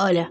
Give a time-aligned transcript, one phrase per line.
[0.00, 0.30] Hola.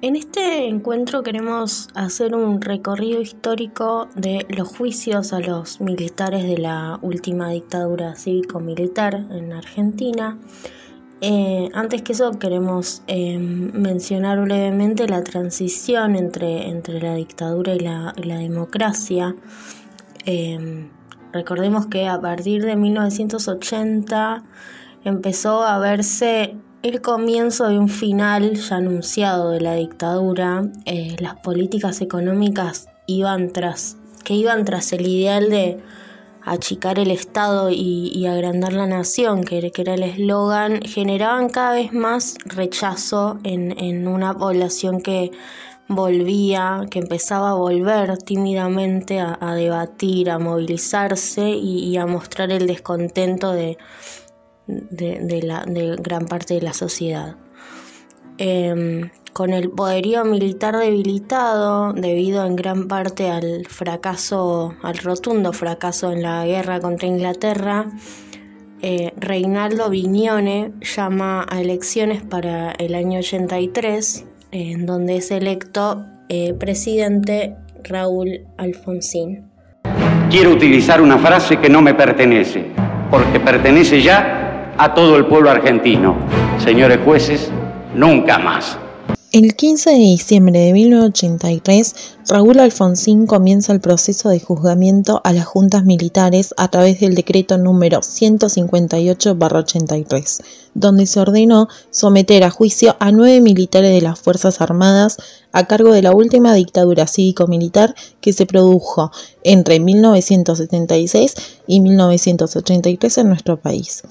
[0.00, 6.56] En este encuentro queremos hacer un recorrido histórico de los juicios a los militares de
[6.56, 10.38] la última dictadura cívico-militar en Argentina.
[11.20, 17.80] Eh, antes que eso queremos eh, mencionar brevemente la transición entre, entre la dictadura y
[17.80, 19.36] la, democracia.
[20.24, 20.88] Eh,
[21.34, 24.42] recordemos que a partir de 1980
[25.04, 31.36] empezó a verse el comienzo de un final ya anunciado de la dictadura, eh, las
[31.36, 35.78] políticas económicas iban tras, que iban tras el ideal de
[36.42, 42.36] achicar el Estado y, agrandar la nación, que, era el eslogan, generaban cada vez más
[42.46, 45.32] rechazo en, una población que
[45.86, 53.52] volvía, que empezaba a volver tímidamente a, debatir, a movilizarse y a mostrar el descontento
[53.52, 53.76] de,
[54.90, 55.64] de, la,
[55.98, 57.36] gran parte de la sociedad.
[58.38, 66.10] Em, con el poderío militar debilitado, debido en gran parte al fracaso, al rotundo fracaso
[66.12, 67.86] en la guerra contra Inglaterra,
[68.82, 76.54] eh, Reinaldo Vignone llama a elecciones para el año 83, en donde es electo eh,
[76.54, 79.50] presidente Raúl Alfonsín.
[80.30, 82.64] Quiero utilizar una frase que no me pertenece,
[83.10, 84.49] porque pertenece ya
[84.80, 86.16] a todo el pueblo argentino.
[86.58, 87.50] Señores jueces,
[87.94, 88.78] nunca más.
[89.30, 95.44] El 15 de diciembre de 1983, Raúl Alfonsín comienza el proceso de juzgamiento a las
[95.44, 103.12] juntas militares a través del decreto número 158-83, donde se ordenó someter a juicio a
[103.12, 105.18] nueve militares de las Fuerzas Armadas
[105.52, 109.12] a cargo de la última dictadura cívico-militar que se produjo
[109.44, 111.34] entre 1976
[111.66, 114.04] y 1983 en nuestro país.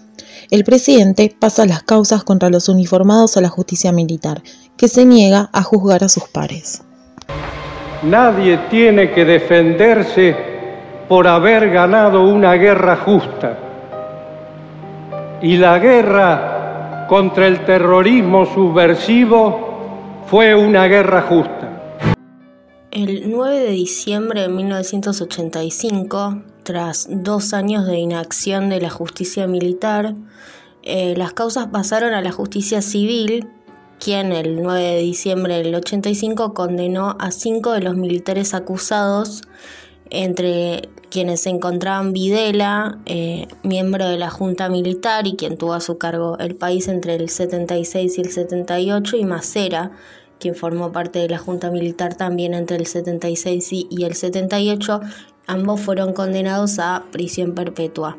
[0.52, 4.42] El presidente pasa las causas contra los uniformados a la justicia militar,
[4.78, 6.84] que se niega a juzgar a sus pares.
[8.03, 10.36] Nadie tiene que defenderse
[11.09, 13.58] por haber ganado una guerra justa.
[15.42, 21.60] Y la guerra contra el terrorismo subversivo fue una guerra justa.
[22.92, 30.13] El 9 de diciembre de 1985, tras dos años de inacción de la justicia militar,
[30.83, 33.47] eh, las causas pasaron a la justicia civil,
[33.99, 39.41] quien el 9 de diciembre del 85 condenó a cinco de los militares acusados,
[40.11, 45.81] entre quienes se encontraban Videla, eh, miembro de la Junta Militar y quien tuvo a
[45.81, 49.89] su cargo el país entre el 76 y el 78, y Macera,
[50.39, 55.01] quien formó parte de la Junta Militar también entre el 76 y el 78,
[55.49, 58.17] ambos fueron condenados a prisión perpetua.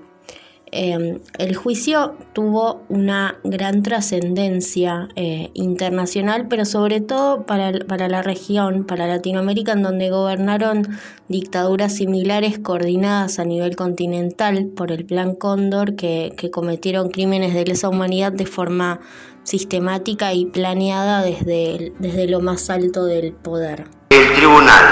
[0.73, 7.73] Em, el juicio tuvo una gran trascendencia eh, internacional, pero sobre todo para,
[8.09, 10.87] la región, para Latinoamérica, en donde gobernaron
[11.27, 17.65] dictaduras similares coordinadas a nivel continental por el Plan Cóndor, que, que cometieron crímenes de
[17.65, 19.01] lesa humanidad de forma
[19.43, 23.87] sistemática y planeada desde, desde lo más alto del poder.
[24.11, 24.85] El tribunal,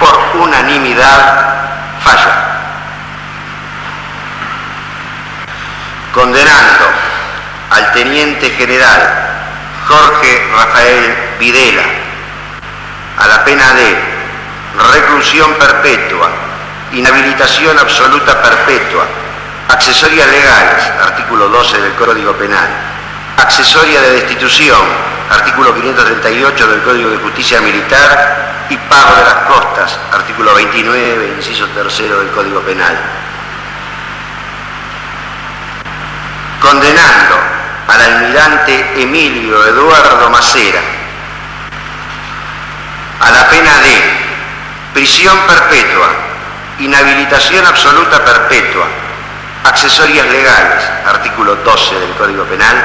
[0.00, 1.37] por unanimidad,
[7.70, 9.00] Al teniente general
[9.86, 11.82] Jorge Rafael Videla
[13.18, 13.96] a la pena de
[14.92, 16.30] reclusión perpetua,
[16.92, 19.06] inhabilitación absoluta perpetua,
[19.68, 22.68] accesorias legales, artículo 12 del Código Penal,
[23.36, 24.80] accesoria de destitución,
[25.30, 31.66] artículo 538 del Código de Justicia Militar, y pago de las costas, artículo 29, inciso
[31.68, 32.96] tercero del Código Penal.
[36.60, 37.36] Condenando
[37.86, 40.80] al almirante Emilio Eduardo Macera
[43.20, 44.02] a la pena de
[44.92, 46.08] prisión perpetua,
[46.78, 48.86] inhabilitación absoluta perpetua,
[49.64, 52.76] accesorias legales, artículo 12 del Código Penal,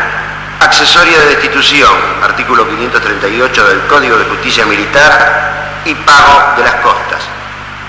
[0.60, 1.92] accesoria de destitución,
[2.24, 7.22] artículo 538 del Código de Justicia Militar, y pago de las costas,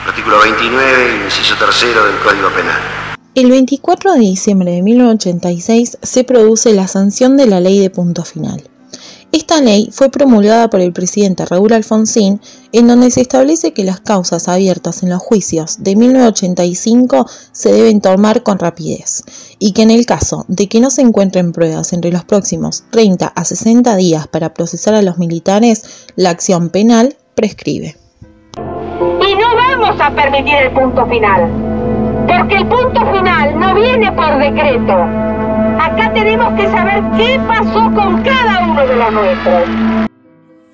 [0.07, 3.04] artículo 29, inciso tercero del Código Penal.
[3.35, 8.23] El 24 de diciembre de 1986 se produce la sanción de la ley de punto
[8.23, 8.63] final.
[9.33, 12.41] Esta ley fue promulgada por el presidente Raúl Alfonsín,
[12.71, 18.01] en donde se establece que las causas abiertas en los juicios de 1985 se deben
[18.01, 19.25] tomar con rapidez
[19.59, 23.27] y que en el caso de que no se encuentren pruebas entre los próximos 30
[23.27, 27.97] a 60 días para procesar a los militares, la acción penal prescribe.
[28.57, 31.74] Y no vamos a permitir el punto final,
[32.27, 35.09] porque el punto final no viene por decreto,
[35.81, 40.09] Acá tenemos que saber qué pasó con cada uno de los nuestros.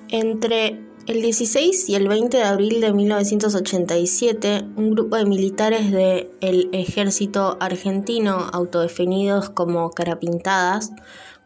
[0.09, 6.69] Entre el 16 y el 20 de abril de 1987, un grupo de militares del
[6.71, 10.91] ejército argentino, autodefinidos como carapintadas,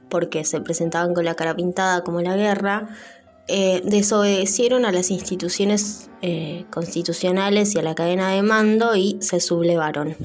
[0.10, 2.90] porque se presentaban con la cara pintada como la guerra,
[3.48, 9.40] eh, desobedecieron a las instituciones eh, constitucionales y a la cadena de mando y se
[9.40, 10.16] sublevaron.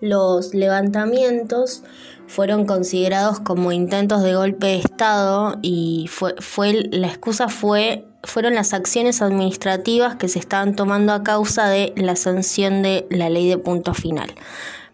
[0.00, 1.82] Los levantamientos
[2.26, 8.54] fueron considerados como intentos de golpe de Estado y fue, fue la excusa fue fueron
[8.54, 13.48] las acciones administrativas que se estaban tomando a causa de la sanción de la ley
[13.48, 14.34] de punto final.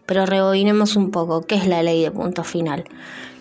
[0.05, 2.85] Pero rebobinemos un poco, ¿qué es la ley de punto final?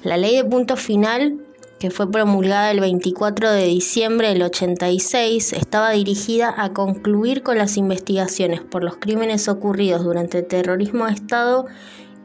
[0.03, 1.39] La ley de punto final,
[1.79, 7.77] que fue promulgada el 24 de diciembre del 86, estaba dirigida a concluir con las
[7.77, 11.67] investigaciones por los crímenes ocurridos durante el terrorismo de Estado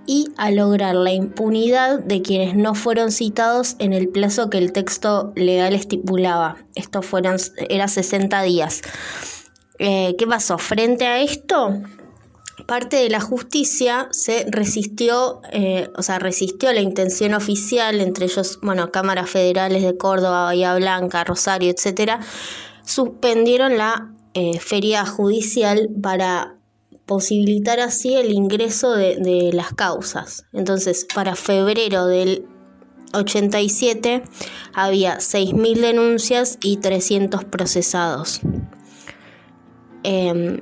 [0.05, 4.71] y a lograr la impunidad de quienes no fueron citados en el plazo que el
[4.71, 6.57] texto legal estipulaba.
[6.73, 7.37] Esto fueron,
[7.69, 8.81] era 60 días.
[9.77, 10.57] Eh, ¿Qué pasó?
[10.57, 11.79] Frente a esto,
[12.65, 18.59] parte de la justicia se resistió, eh, o sea, resistió la intención oficial, entre ellos,
[18.61, 22.19] bueno, cámaras federales de Córdoba, Bahía Blanca, Rosario, etcétera,
[22.85, 26.55] suspendieron la eh, feria judicial para
[27.05, 30.45] posibilitar así el ingreso de, las causas.
[30.53, 32.45] Entonces, para febrero del
[33.13, 34.21] 87
[34.75, 38.41] había 6.000 denuncias y 300 procesados.
[40.03, 40.61] Em,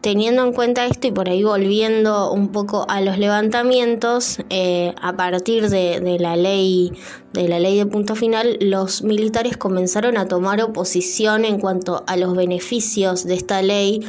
[0.00, 5.16] teniendo en cuenta esto y por ahí volviendo un poco a los levantamientos, eh, a
[5.16, 6.92] partir de, de, la ley
[7.32, 12.16] de la ley de punto final, los militares comenzaron a tomar oposición en cuanto a
[12.16, 14.02] los beneficios de esta ley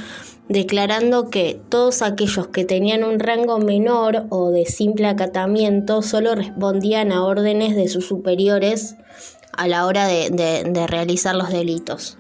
[0.50, 7.12] declarando que todos aquellos que tenían un rango menor o de simple acatamiento solo respondían
[7.12, 8.96] a órdenes de sus superiores
[9.56, 12.18] a la hora de, realizar los delitos.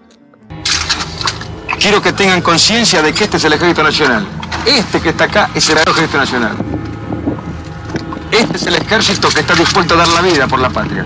[1.79, 4.27] Quiero que tengan conciencia de que este es el Ejército Nacional.
[4.65, 6.57] Este que está acá es el Ejército Nacional.
[8.31, 11.03] Este es el ejército que está dispuesto a dar la vida por la patria.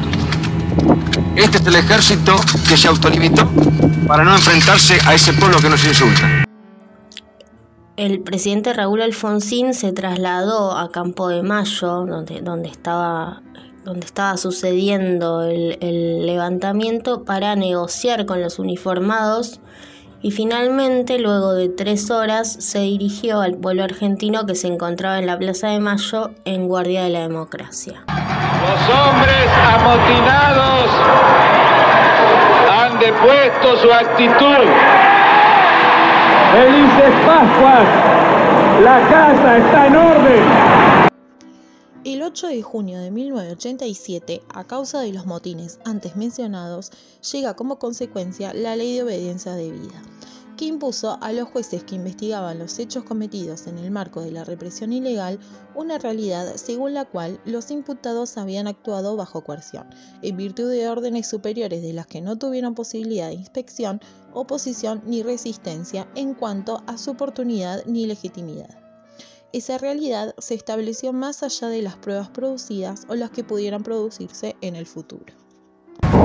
[1.36, 2.36] Este es el ejército
[2.68, 3.50] que se autolimitó
[4.08, 6.44] para no enfrentarse a ese pueblo que nos insulta
[7.96, 13.44] el presidente Raúl Alfonsín se trasladó a Campo de Mayo, donde, donde, estaba,
[13.86, 19.62] donde estaba sucediendo el, el, levantamiento, para negociar con los uniformados
[20.24, 25.28] y finalmente, luego de tres horas, se dirigió al pueblo argentino que se encontraba en
[25.28, 28.06] la Plaza de Mayo en guardia de la democracia.
[28.08, 30.90] Los hombres amotinados
[32.72, 34.66] han depuesto su actitud
[36.54, 37.88] Felices Pascuas.
[38.82, 40.44] La casa está en orden.
[42.06, 46.92] El 8 de junio de 1987, a causa de los motines antes mencionados,
[47.32, 50.02] llega como consecuencia la Ley de Obediencia Debida
[50.68, 54.94] impuso a los jueces que investigaban los hechos cometidos en el marco de la represión
[54.94, 55.40] ilegal
[55.76, 59.88] una realidad según la cual los imputados habían actuado bajo coerción,
[60.22, 64.02] en virtud de órdenes superiores de las que no tuvieron posibilidad de inspección,
[64.34, 68.80] oposición ni resistencia en cuanto a su oportunidad ni legitimidad.
[69.52, 74.56] Esa realidad se estableció más allá de las pruebas producidas o las que pudieran producirse
[74.62, 75.43] en el futuro.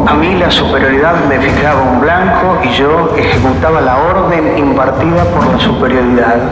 [0.09, 5.47] A mí la superioridad me fijaba un blanco y yo ejecutaba la orden impartida por
[5.47, 6.51] la superioridad.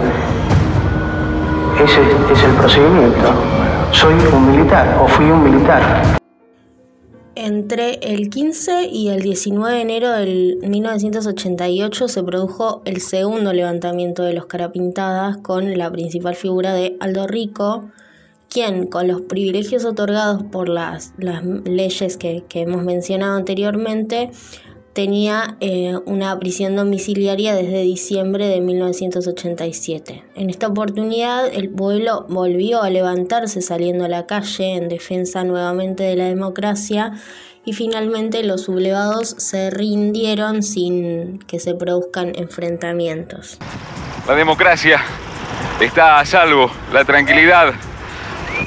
[1.82, 3.32] Ese es el procedimiento.
[3.92, 6.18] Soy un militar o fui un militar.
[7.34, 14.22] Entre el 15 y el 19 de enero del 1988 se produjo el segundo levantamiento
[14.22, 17.86] de los Carapintadas con la principal figura de Aldo Rico,
[18.48, 24.30] quien con los privilegios otorgados por las, leyes que, hemos mencionado anteriormente,
[24.92, 30.24] tenía eh, una prisión domiciliaria desde diciembre de 1987.
[30.36, 36.04] En esta oportunidad el pueblo volvió a levantarse saliendo a la calle en defensa nuevamente
[36.04, 37.12] de la democracia
[37.66, 43.58] y finalmente los sublevados se rindieron sin que se produzcan enfrentamientos.
[44.26, 45.02] La democracia
[45.78, 47.74] está a salvo, la tranquilidad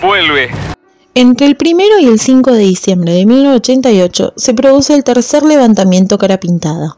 [0.01, 0.49] vuelve.
[1.15, 6.17] Entre el 1 y el 5 de diciembre de 1988 se produce el tercer levantamiento
[6.17, 6.95] cara pintada.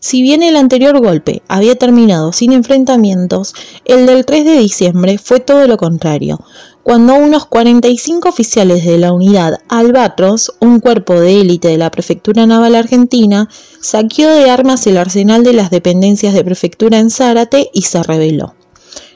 [0.00, 5.40] Si bien el anterior golpe había terminado sin enfrentamientos, el del 3 de diciembre fue
[5.40, 6.38] todo lo contrario,
[6.84, 12.46] cuando unos 45 oficiales de la unidad Albatros, un cuerpo de élite de la Prefectura
[12.46, 13.48] Naval Argentina,
[13.80, 18.54] saqueó de armas el arsenal de las dependencias de prefectura en Zárate y se rebeló.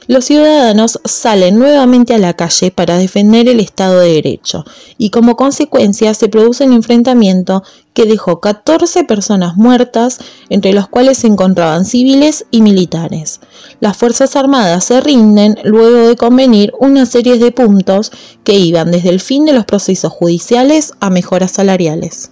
[0.09, 4.65] Los ciudadanos salen nuevamente a la calle para defender el Estado de Derecho
[4.97, 7.61] y como consecuencia se produce un enfrentamiento
[7.93, 10.17] que dejó 14 personas muertas,
[10.49, 13.39] entre los cuales se encontraban civiles y militares.
[13.81, 18.11] Las Fuerzas Armadas se rinden luego de convenir una serie de puntos
[18.43, 22.31] que iban desde el fin de los procesos judiciales a mejoras salariales.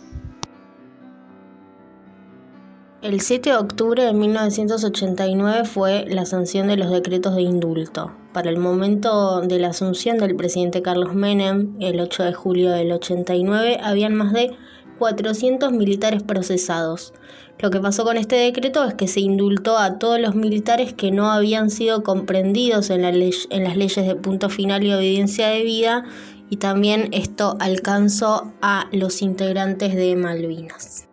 [3.08, 8.12] El 7 de octubre de 1989 fue la sanción de los decretos de indulto.
[8.34, 12.92] Para el momento de la asunción del presidente Carlos Menem, el 8 de julio del
[12.92, 14.58] 89, habían más de
[15.00, 17.14] 400 militares procesados.
[17.60, 21.10] Lo que pasó con este decreto es que se indultó a todos los militares que
[21.10, 26.04] no habían sido comprendidos en, en las leyes de punto final y obediencia de vida
[26.50, 31.07] y también esto alcanzó a los integrantes de Malvinas.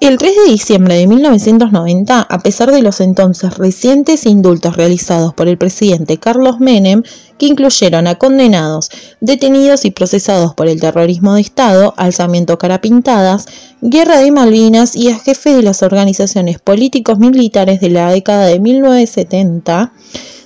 [0.00, 5.46] El 3 de diciembre de 1990, a pesar de los entonces recientes indultos realizados por
[5.46, 7.04] el presidente Carlos Menem,
[7.38, 8.90] que incluyeron a condenados,
[9.20, 13.46] detenidos y procesados por el terrorismo de Estado, alzamiento carapintadas,
[13.80, 18.58] guerra de Malvinas y a jefes de las organizaciones políticos militares de la década de
[18.58, 19.92] 1970,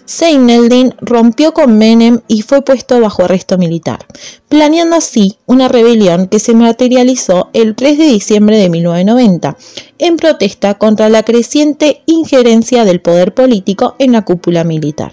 [0.06, 4.06] Seineldin rompió con Menem y fue puesto bajo arresto militar,
[4.48, 9.56] planeando así una rebelión que se materializó el 3 de diciembre de 1990,
[9.98, 15.12] en protesta contra la creciente injerencia del poder político en la cúpula militar.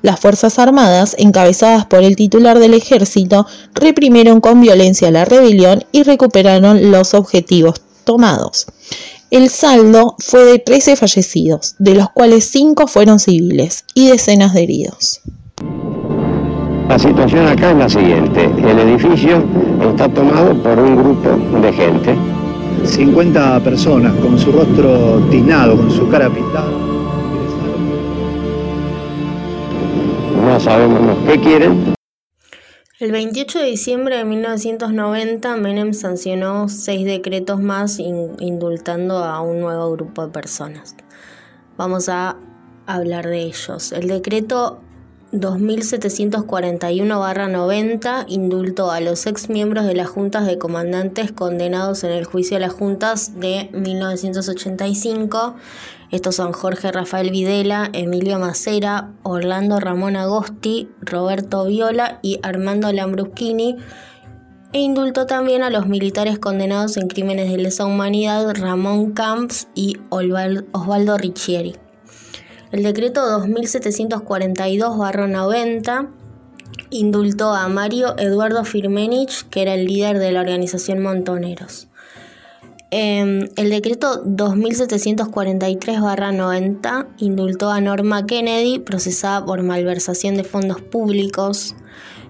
[0.00, 6.04] Las Fuerzas Armadas, encabezadas por el titular del ejército, reprimieron con violencia la rebelión y
[6.04, 8.66] recuperaron los objetivos tomados.
[9.32, 14.64] El saldo fue de 13 fallecidos, de los cuales 5 fueron civiles y decenas de
[14.64, 15.22] heridos.
[16.86, 18.44] La situación acá es la siguiente.
[18.44, 19.42] El edificio
[19.90, 21.30] está tomado por un grupo
[21.62, 22.14] de gente.
[22.84, 26.70] 50 personas con su rostro tiznado, con su cara pintada.
[30.44, 31.94] No sabemos qué quieren,
[33.02, 39.90] el 28 de diciembre de 1990, Menem sancionó seis decretos más indultando a un nuevo
[39.90, 40.94] grupo de personas.
[41.76, 42.36] Vamos a
[42.86, 43.90] hablar de ellos.
[43.90, 44.78] El decreto
[45.32, 52.56] 2741-90 indultó a los ex miembros de las juntas de comandantes condenados en el juicio
[52.56, 55.56] de las juntas de 1985
[56.12, 63.78] estos son Jorge Rafael Videla, Emilio Macera, Orlando Ramón Agosti, Roberto Viola y Armando Lambruschini.
[64.74, 69.96] E indultó también a los militares condenados en crímenes de lesa humanidad Ramón Camps y
[70.10, 71.76] Osvaldo Riccieri.
[72.72, 76.08] El decreto 2742-90
[76.88, 81.88] indultó a Mario Eduardo Firmenich, que era el líder de la organización Montoneros.
[82.90, 91.74] Em, el decreto 2743-90 indultó a Norma Kennedy, procesada por malversación de fondos públicos.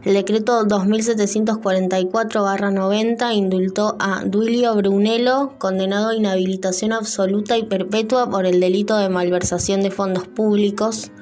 [0.04, 8.58] El decreto 2744-90 indultó a Duilio Brunello, condenado a inhabilitación absoluta y perpetua por el
[8.58, 11.12] delito de malversación de fondos públicos.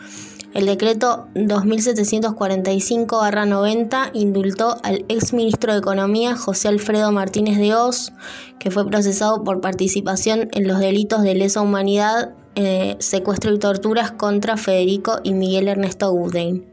[0.55, 8.15] El decreto 2745-90 indultó al ex ministro de Economía José Alfredo Martínez de Oz,
[8.59, 14.11] que fue procesado por participación en los delitos de lesa humanidad, eh, secuestro y torturas
[14.11, 16.65] contra Federico y Miguel Ernesto Gudein.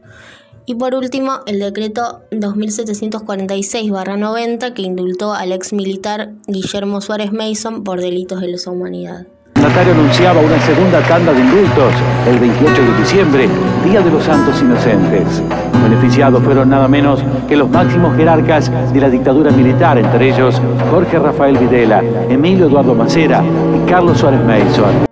[0.68, 8.02] Y por último, el decreto 2746-90 que indultó al ex militar Guillermo Suárez Mason por
[8.02, 9.24] delitos de lesa humanidad.
[9.54, 11.94] El mandatario anunciaba una segunda tanda de indultos
[12.26, 13.48] el 28 de diciembre,
[13.82, 15.42] Día de los Santos Inocentes.
[15.82, 20.60] Beneficiados fueron nada menos que los máximos jerarcas de la dictadura militar, entre ellos
[20.90, 25.08] Jorge Rafael Videla, Emilio Eduardo Macera y Carlos Suárez Mason.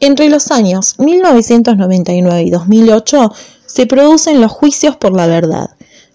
[0.00, 3.32] Entre los años 1999 y 2008
[3.78, 5.70] se producen los juicios por la verdad,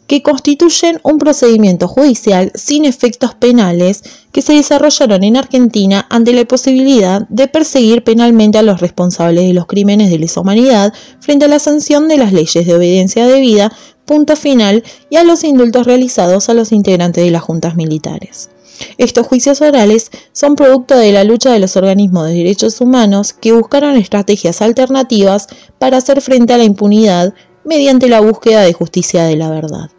[0.05, 4.03] que constituyen un procedimiento judicial sin efectos penales
[4.33, 9.53] que se desarrollaron en Argentina ante la posibilidad de perseguir penalmente a los responsables de
[9.53, 13.71] los crímenes de lesa humanidad frente a la sanción de las leyes de obediencia debida,
[14.03, 18.49] punto final, y a los indultos realizados a los integrantes de las juntas militares.
[18.97, 23.53] Estos juicios orales son producto de la lucha de los organismos de derechos humanos que
[23.53, 25.47] buscaron estrategias alternativas
[25.79, 27.33] para hacer frente a la impunidad
[27.65, 29.89] mediante la búsqueda de justicia de la verdad.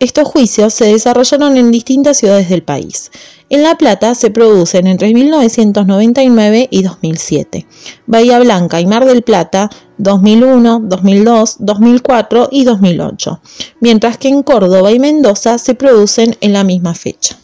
[0.00, 3.10] Estos juicios se desarrollaron en distintas ciudades del país.
[3.50, 7.66] En La Plata se producen entre 1999 y 2007.
[8.06, 13.40] Bahía Blanca y Mar del Plata 2001, 2002, 2004 y 2008,
[13.80, 17.36] mientras que en Córdoba y Mendoza se producen en la misma fecha.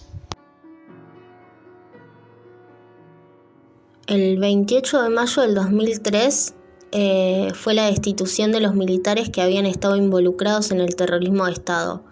[4.06, 6.54] El 28 de mayo del 2003
[6.92, 11.52] eh, fue la destitución de los militares que habían estado involucrados en el terrorismo de
[11.52, 12.02] Estado.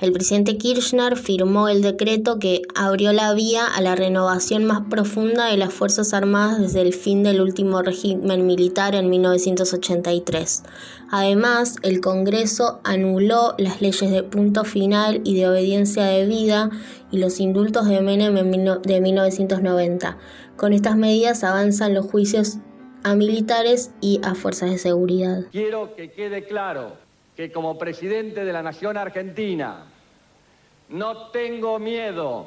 [0.00, 5.46] El presidente Kirchner firmó el decreto que abrió la vía a la renovación más profunda
[5.46, 10.62] de las Fuerzas Armadas desde el fin del último régimen militar en 1983.
[11.10, 16.70] Además, el Congreso anuló las leyes de punto final y de obediencia debida
[17.10, 18.34] y los indultos de Menem
[18.82, 20.16] de 1990.
[20.56, 22.58] Con estas medidas avanzan los juicios
[23.02, 25.44] a militares y a fuerzas de seguridad.
[25.50, 26.92] Quiero que quede claro
[27.36, 29.84] que como presidente de la Nación Argentina
[30.88, 32.46] no tengo miedo,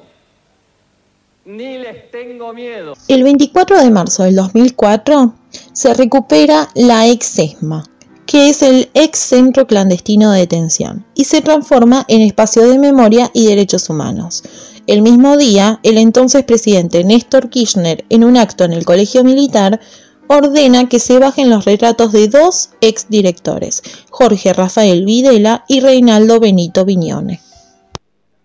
[1.46, 2.94] ni les tengo miedo.
[3.08, 5.34] El 24 de marzo del 2004
[5.74, 7.84] se recupera la ex ESMA,
[8.26, 13.30] que es el ex centro clandestino de detención, y se transforma en espacio de memoria
[13.34, 14.44] y derechos humanos.
[14.88, 19.80] El mismo día, el entonces presidente Néstor Kirchner, en un acto en el Colegio Militar,
[20.32, 26.86] ordena que se bajen los retratos de dos exdirectores, Jorge Rafael Videla y Reinaldo Benito
[26.86, 27.42] Viñone.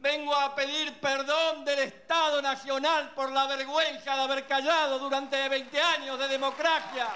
[0.01, 5.81] Vengo a pedir perdón del Estado Nacional por la vergüenza de haber callado durante 20
[5.81, 7.07] años de democracia.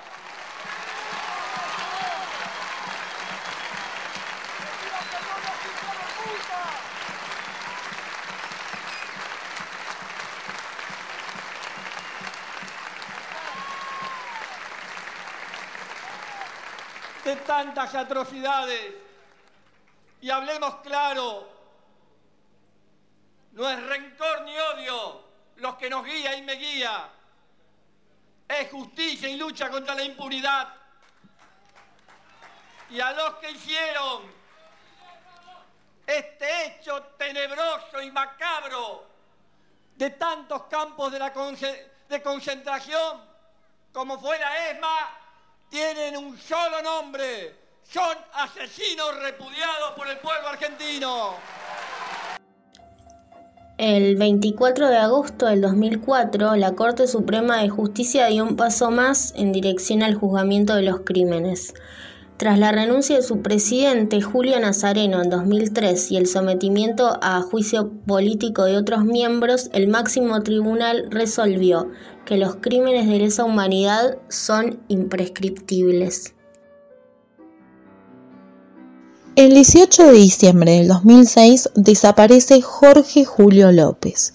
[17.24, 18.94] De tantas atrocidades.
[20.20, 21.48] Y hablemos claro,
[23.52, 25.24] no es rencor ni odio
[25.56, 27.08] los que nos guía y me guía,
[28.48, 30.74] es justicia y lucha contra la impunidad.
[32.90, 34.22] Y a los que hicieron
[36.06, 39.06] este hecho tenebroso y macabro
[39.94, 43.30] de tantos campos de, la de concentración
[43.92, 45.19] como fue la ESMA,
[45.70, 47.54] tienen un solo nombre.
[47.84, 51.34] Son asesinos repudiados por el pueblo argentino.
[53.78, 59.32] El 24 de agosto del 2004, la Corte Suprema de Justicia dio un paso más
[59.36, 61.72] en dirección al juzgamiento de los crímenes.
[62.36, 67.90] Tras la renuncia de su presidente Julio Nazareno en 2003 y el sometimiento a juicio
[68.06, 71.90] político de otros miembros, el máximo tribunal resolvió
[72.24, 76.34] que los crímenes de lesa humanidad son imprescriptibles.
[79.36, 84.32] El 18 de diciembre del 2006 desaparece Jorge Julio López,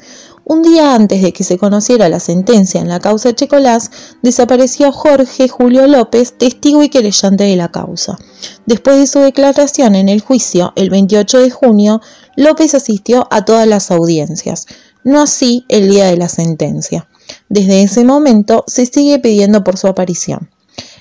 [0.47, 3.89] un día antes de que se conociera la sentencia en la causa Checolás,
[4.21, 8.19] desapareció Jorge Julio López, testigo y querellante de la causa.
[8.67, 11.99] Después de su declaración en el juicio, el 28 de junio,
[12.35, 14.67] López asistió a todas las audiencias,
[15.03, 17.09] no así el día de la sentencia.
[17.49, 20.49] Desde ese momento se sigue pidiendo por su aparición.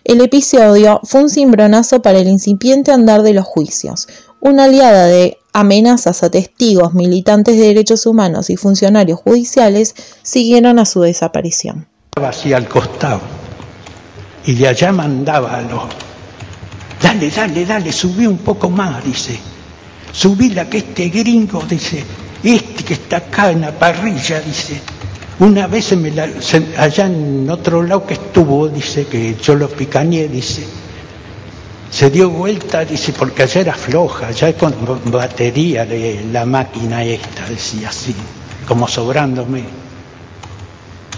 [0.04, 4.06] El episodio fue un cimbronazo para el incipiente andar de los juicios,
[4.40, 10.84] una aliada de amenazas a testigos, militantes de derechos humanos y funcionarios judiciales siguieron a
[10.84, 11.86] su desaparición.
[12.16, 13.20] Hacia al costado
[14.46, 15.82] y de allá mandaba a los...
[17.00, 19.38] Dale, dale, dale, subí un poco más, dice.
[20.12, 22.04] Subí la que este gringo, dice,
[22.42, 24.80] este que está acá en la parrilla, dice.
[25.40, 26.12] Una vez me
[26.76, 30.64] allá en otro lado que estuvo, dice, que yo lo picañé, dice,
[31.90, 34.74] se dio vuelta, dice, porque allá era floja, ya con
[35.06, 38.14] batería de la máquina esta, decía así,
[38.66, 39.64] como sobrándome.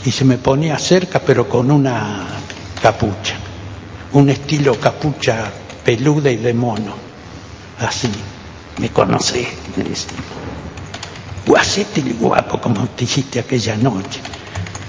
[0.04, 2.26] Y se me ponía cerca, pero con una
[2.80, 3.36] capucha,
[4.12, 5.50] un estilo capucha
[5.84, 6.94] peluda y de mono,
[7.80, 8.10] así.
[8.78, 10.18] Me conocí, me decía.
[11.46, 14.20] Guacete guapo como te hiciste aquella noche.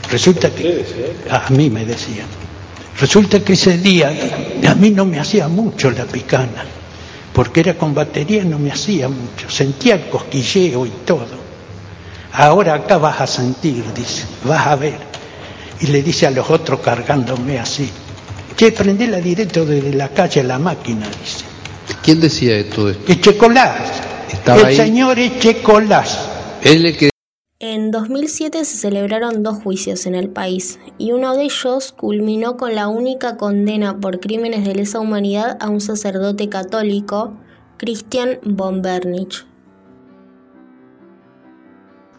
[0.09, 0.85] Resulta que
[1.29, 2.27] a mí me decían.
[2.99, 4.11] Resulta que ese día
[4.67, 6.65] a mí no me hacía mucho la picana,
[7.31, 11.47] porque era con batería no me hacía mucho, sentía el cosquilleo y todo.
[12.33, 14.97] Ahora acá vas a sentir, dice, vas a ver.
[15.79, 17.87] Y le dice a los otros cargándome así,
[18.55, 21.45] che, prendela directo desde la calle a la máquina, dice.
[22.01, 22.89] ¿Quién decía esto?
[22.89, 24.01] Echecolás.
[24.47, 26.26] el señor Echecolás.
[26.67, 27.09] Él que
[27.59, 32.75] en 2007 se celebraron dos juicios en el país y uno de ellos culminó con
[32.75, 37.37] la única condena por crímenes de lesa humanidad a un sacerdote católico,
[37.77, 39.45] Christian von Bernich.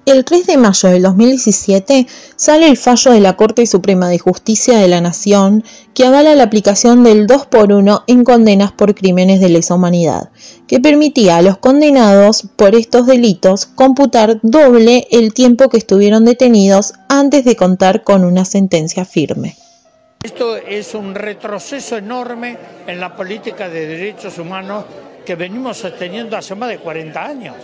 [0.09, 4.79] El 3 de mayo del 2017 sale el fallo de la Corte Suprema de Justicia
[4.79, 9.39] de la Nación que avala la aplicación del 2 por 1 en condenas por crímenes
[9.39, 10.31] de lesa humanidad,
[10.67, 16.95] que permitía a los condenados por estos delitos computar doble el tiempo que estuvieron detenidos
[17.11, 19.57] antes de contar con una sentencia firme.
[20.23, 24.87] Esto es un retroceso enorme en la política de derechos humanos
[25.27, 27.57] que venimos sosteniendo hace más de 40 años.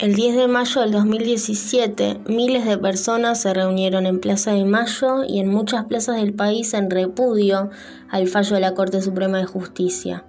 [0.00, 5.24] El 10 de mayo del 2017, miles de personas se reunieron en Plaza de Mayo
[5.28, 7.68] y en muchas plazas del país en repudio
[8.08, 10.24] al fallo de la Corte Suprema de Justicia.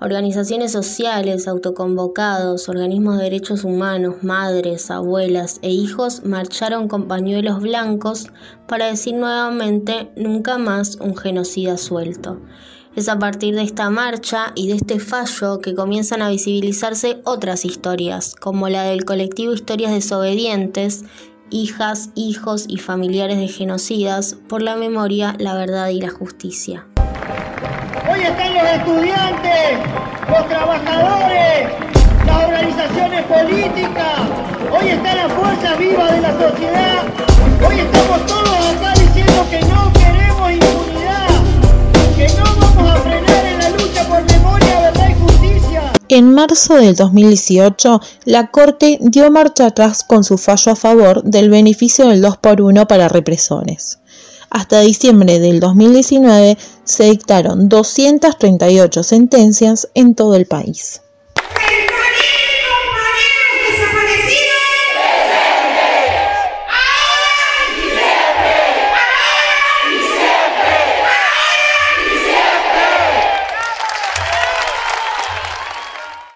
[0.00, 8.28] Organizaciones sociales, autoconvocados, organismos de derechos humanos, madres, abuelas e hijos marcharon con pañuelos blancos
[8.66, 12.40] para decir nuevamente nunca más un genocida suelto.
[12.94, 17.64] Es a partir de esta marcha y de este fallo que comienzan a visibilizarse otras
[17.64, 21.06] historias, como la del colectivo Historias Desobedientes,
[21.48, 26.86] hijas, hijos y familiares de genocidas, por la memoria, la verdad y la justicia.
[28.10, 29.78] Hoy están los estudiantes,
[30.28, 31.68] los trabajadores,
[32.26, 34.20] las organizaciones políticas,
[34.70, 37.31] hoy están las fuerzas vivas de la sociedad,
[46.14, 51.48] En marzo del 2018, la Corte dio marcha atrás con su fallo a favor del
[51.48, 53.98] beneficio del 2 por 1 para represores.
[54.50, 61.00] Hasta diciembre del 2019 se dictaron 238 sentencias en todo el país.